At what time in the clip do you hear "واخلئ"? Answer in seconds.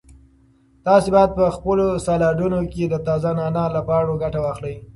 4.41-4.75